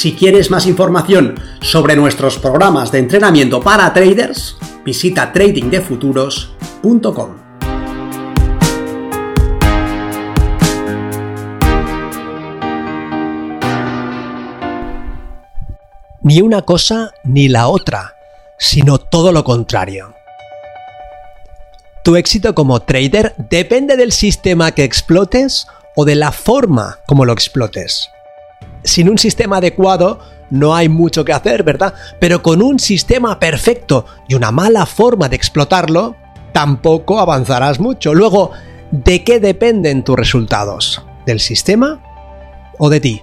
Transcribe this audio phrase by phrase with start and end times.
[0.00, 7.36] Si quieres más información sobre nuestros programas de entrenamiento para traders, visita tradingdefuturos.com.
[16.22, 18.14] Ni una cosa ni la otra,
[18.58, 20.14] sino todo lo contrario.
[22.04, 27.34] Tu éxito como trader depende del sistema que explotes o de la forma como lo
[27.34, 28.08] explotes
[28.84, 30.20] sin un sistema adecuado
[30.50, 31.94] no hay mucho que hacer, ¿verdad?
[32.18, 36.16] Pero con un sistema perfecto y una mala forma de explotarlo,
[36.52, 38.14] tampoco avanzarás mucho.
[38.14, 38.50] Luego,
[38.90, 41.04] ¿de qué dependen tus resultados?
[41.26, 42.02] ¿Del sistema
[42.78, 43.22] o de ti?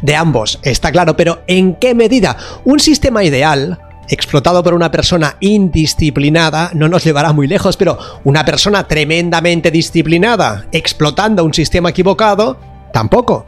[0.00, 2.36] De ambos, está claro, pero ¿en qué medida?
[2.64, 3.78] Un sistema ideal,
[4.08, 10.66] explotado por una persona indisciplinada, no nos llevará muy lejos, pero una persona tremendamente disciplinada,
[10.72, 12.58] explotando un sistema equivocado,
[12.94, 13.44] tampoco.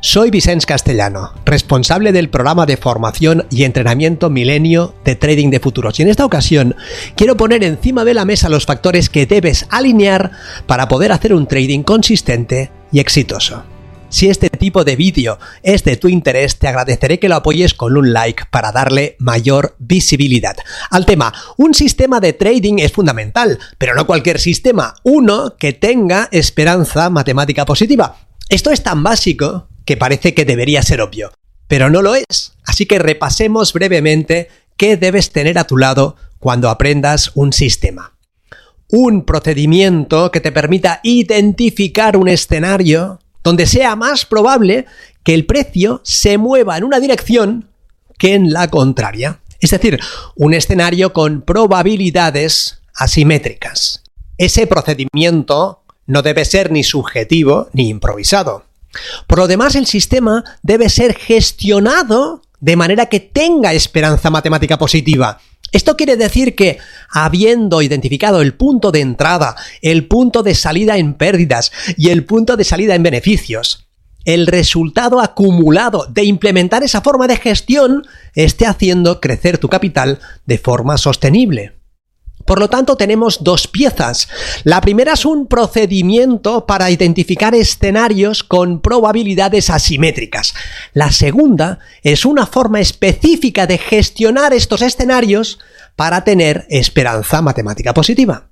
[0.00, 5.98] Soy Vicente Castellano, responsable del programa de formación y entrenamiento Milenio de Trading de Futuros.
[5.98, 6.76] Y en esta ocasión
[7.16, 10.30] quiero poner encima de la mesa los factores que debes alinear
[10.66, 13.64] para poder hacer un trading consistente y exitoso.
[14.08, 17.96] Si este tipo de vídeo es de tu interés, te agradeceré que lo apoyes con
[17.96, 20.56] un like para darle mayor visibilidad.
[20.90, 26.28] Al tema, un sistema de trading es fundamental, pero no cualquier sistema, uno que tenga
[26.30, 28.16] esperanza matemática positiva.
[28.48, 31.32] Esto es tan básico que parece que debería ser obvio,
[31.66, 32.52] pero no lo es.
[32.66, 38.12] Así que repasemos brevemente qué debes tener a tu lado cuando aprendas un sistema.
[38.90, 44.84] Un procedimiento que te permita identificar un escenario donde sea más probable
[45.22, 47.70] que el precio se mueva en una dirección
[48.18, 49.40] que en la contraria.
[49.58, 49.98] Es decir,
[50.36, 54.02] un escenario con probabilidades asimétricas.
[54.36, 58.67] Ese procedimiento no debe ser ni subjetivo ni improvisado.
[59.26, 65.40] Por lo demás, el sistema debe ser gestionado de manera que tenga esperanza matemática positiva.
[65.70, 66.78] Esto quiere decir que,
[67.10, 72.56] habiendo identificado el punto de entrada, el punto de salida en pérdidas y el punto
[72.56, 73.86] de salida en beneficios,
[74.24, 80.58] el resultado acumulado de implementar esa forma de gestión esté haciendo crecer tu capital de
[80.58, 81.77] forma sostenible.
[82.48, 84.26] Por lo tanto, tenemos dos piezas.
[84.64, 90.54] La primera es un procedimiento para identificar escenarios con probabilidades asimétricas.
[90.94, 95.58] La segunda es una forma específica de gestionar estos escenarios
[95.94, 98.48] para tener esperanza matemática positiva.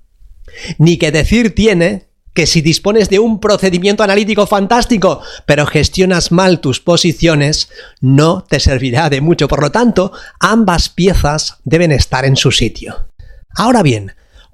[0.77, 2.05] Ni que decir tiene
[2.35, 7.69] que si dispones de un procedimiento analítico fantástico, pero gestionas mal tus posiciones,
[7.99, 9.47] no te servirá de mucho.
[9.47, 13.07] Por lo tanto, ambas piezas deben estar en su sitio.
[13.57, 14.11] Ahora bien,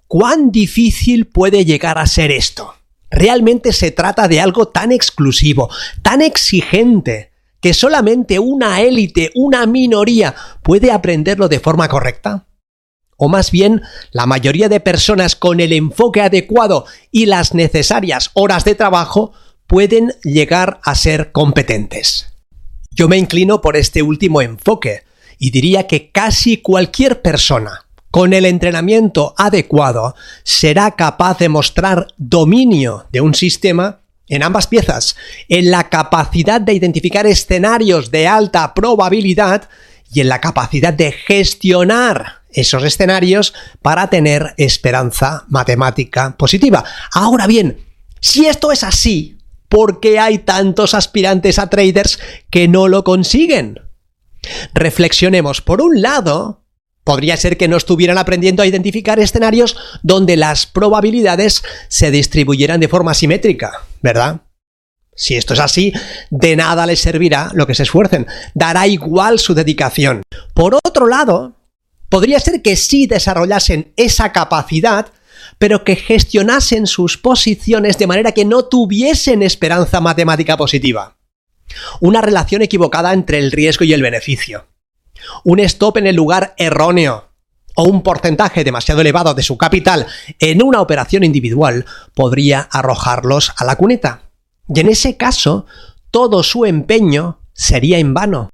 [0.07, 2.73] ¿cuán difícil puede llegar a ser esto?
[3.11, 5.69] Realmente se trata de algo tan exclusivo,
[6.01, 10.33] tan exigente, que solamente una élite, una minoría,
[10.63, 12.47] puede aprenderlo de forma correcta?
[13.17, 13.81] O más bien,
[14.11, 19.33] la mayoría de personas con el enfoque adecuado y las necesarias horas de trabajo
[19.67, 22.27] pueden llegar a ser competentes.
[22.89, 25.03] Yo me inclino por este último enfoque
[25.39, 27.83] y diría que casi cualquier persona
[28.13, 30.13] con el entrenamiento adecuado,
[30.43, 35.15] será capaz de mostrar dominio de un sistema en ambas piezas,
[35.49, 39.67] en la capacidad de identificar escenarios de alta probabilidad
[40.13, 46.83] y en la capacidad de gestionar esos escenarios para tener esperanza matemática positiva.
[47.13, 47.83] Ahora bien,
[48.19, 52.19] si esto es así, ¿por qué hay tantos aspirantes a traders
[52.51, 53.79] que no lo consiguen?
[54.75, 56.62] Reflexionemos, por un lado,
[57.03, 62.87] Podría ser que no estuvieran aprendiendo a identificar escenarios donde las probabilidades se distribuyeran de
[62.87, 64.41] forma simétrica, ¿verdad?
[65.15, 65.93] Si esto es así,
[66.31, 70.23] de nada les servirá lo que se esfuercen, dará igual su dedicación.
[70.53, 71.57] Por otro lado,
[72.09, 75.07] podría ser que sí desarrollasen esa capacidad,
[75.59, 81.17] pero que gestionasen sus posiciones de manera que no tuviesen esperanza matemática positiva.
[81.99, 84.67] Una relación equivocada entre el riesgo y el beneficio
[85.43, 87.29] un stop en el lugar erróneo
[87.75, 90.05] o un porcentaje demasiado elevado de su capital
[90.39, 94.21] en una operación individual podría arrojarlos a la cuneta.
[94.73, 95.65] Y en ese caso,
[96.11, 98.49] todo su empeño sería en vano.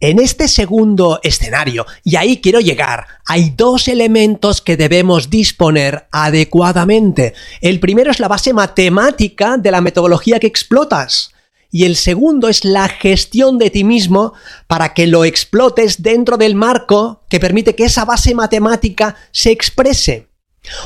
[0.00, 7.34] En este segundo escenario, y ahí quiero llegar, hay dos elementos que debemos disponer adecuadamente.
[7.60, 11.34] El primero es la base matemática de la metodología que explotas.
[11.70, 14.32] Y el segundo es la gestión de ti mismo
[14.66, 20.28] para que lo explotes dentro del marco que permite que esa base matemática se exprese.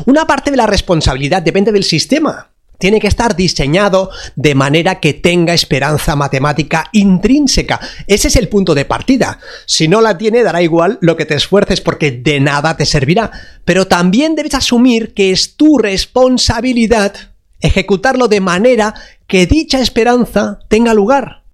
[0.07, 2.53] Una parte de la responsabilidad depende del sistema
[2.83, 7.79] tiene que estar diseñado de manera que tenga esperanza matemática intrínseca.
[8.09, 9.39] Ese es el punto de partida.
[9.67, 13.31] Si no la tiene, dará igual lo que te esfuerces porque de nada te servirá.
[13.65, 17.15] Pero también debes asumir que es tu responsabilidad
[17.63, 18.95] ejecutarlo de manera
[19.27, 21.45] que dicha esperanza tenga lugar.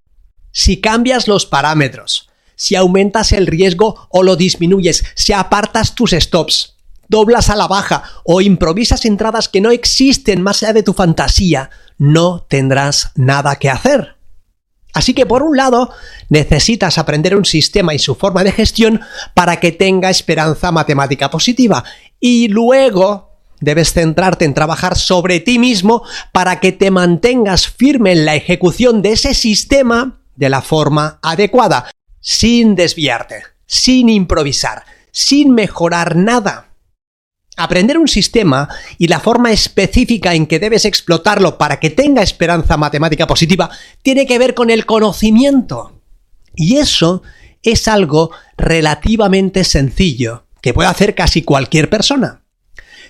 [0.50, 6.74] Si cambias los parámetros, si aumentas el riesgo o lo disminuyes, si apartas tus stops,
[7.08, 11.70] doblas a la baja o improvisas entradas que no existen más allá de tu fantasía,
[11.98, 14.16] no tendrás nada que hacer.
[14.94, 15.90] Así que por un lado,
[16.28, 19.00] necesitas aprender un sistema y su forma de gestión
[19.34, 21.84] para que tenga esperanza matemática positiva.
[22.18, 23.27] Y luego
[23.60, 26.02] debes centrarte en trabajar sobre ti mismo
[26.32, 31.90] para que te mantengas firme en la ejecución de ese sistema de la forma adecuada,
[32.20, 36.68] sin desviarte, sin improvisar, sin mejorar nada.
[37.56, 38.68] Aprender un sistema
[38.98, 43.68] y la forma específica en que debes explotarlo para que tenga esperanza matemática positiva
[44.02, 46.00] tiene que ver con el conocimiento.
[46.54, 47.22] Y eso
[47.62, 52.42] es algo relativamente sencillo, que puede hacer casi cualquier persona.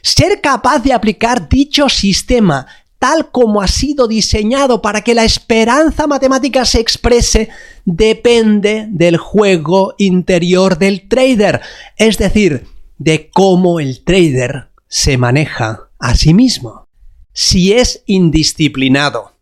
[0.03, 2.67] Ser capaz de aplicar dicho sistema
[2.99, 7.49] tal como ha sido diseñado para que la esperanza matemática se exprese
[7.85, 11.61] depende del juego interior del trader.
[11.97, 12.67] Es decir,
[12.99, 16.89] de cómo el trader se maneja a sí mismo.
[17.33, 19.33] Si es indisciplinado,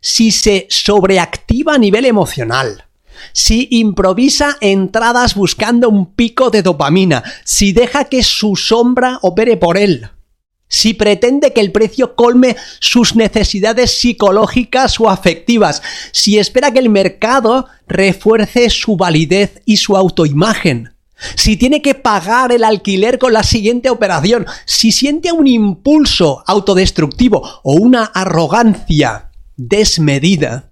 [0.00, 2.84] si se sobreactiva a nivel emocional,
[3.32, 9.76] si improvisa entradas buscando un pico de dopamina, si deja que su sombra opere por
[9.76, 10.10] él,
[10.70, 15.82] si pretende que el precio colme sus necesidades psicológicas o afectivas,
[16.12, 20.94] si espera que el mercado refuerce su validez y su autoimagen,
[21.34, 27.42] si tiene que pagar el alquiler con la siguiente operación, si siente un impulso autodestructivo
[27.62, 30.69] o una arrogancia desmedida,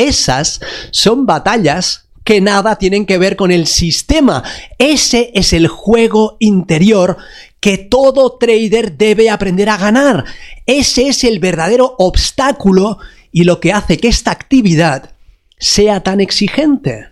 [0.00, 0.60] esas
[0.90, 4.44] son batallas que nada tienen que ver con el sistema.
[4.78, 7.16] Ese es el juego interior
[7.60, 10.24] que todo trader debe aprender a ganar.
[10.66, 12.98] Ese es el verdadero obstáculo
[13.32, 15.12] y lo que hace que esta actividad
[15.58, 17.08] sea tan exigente.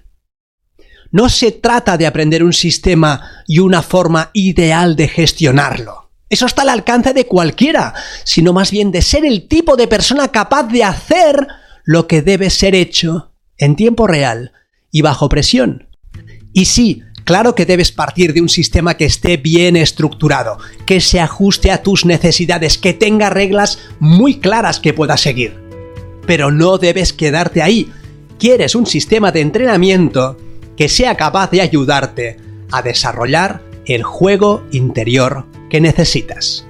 [1.11, 6.11] No se trata de aprender un sistema y una forma ideal de gestionarlo.
[6.29, 7.95] Eso está al alcance de cualquiera,
[8.25, 11.49] sino más bien de ser el tipo de persona capaz de hacer
[11.89, 14.53] lo que debe ser hecho en tiempo real
[14.93, 15.89] y bajo presión.
[16.53, 21.19] Y sí, claro que debes partir de un sistema que esté bien estructurado, que se
[21.19, 25.57] ajuste a tus necesidades, que tenga reglas muy claras que puedas seguir.
[26.27, 27.91] Pero no debes quedarte ahí.
[28.39, 30.37] Quieres un sistema de entrenamiento
[30.77, 32.37] que sea capaz de ayudarte
[32.71, 36.67] a desarrollar el juego interior que necesitas.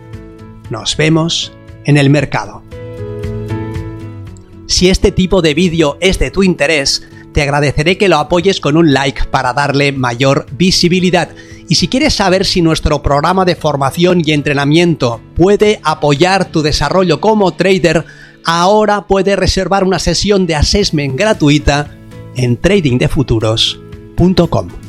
[0.71, 1.53] Nos vemos
[1.87, 2.68] en el mercado.
[4.69, 8.77] Si este tipo de vídeo es de tu interés, te agradeceré que lo apoyes con
[8.77, 11.31] un like para darle mayor visibilidad.
[11.69, 17.19] Y si quieres saber si nuestro programa de formación y entrenamiento puede apoyar tu desarrollo
[17.19, 18.05] como trader,
[18.45, 21.97] ahora puedes reservar una sesión de assessment gratuita
[22.37, 24.88] en tradingdefuturos.com.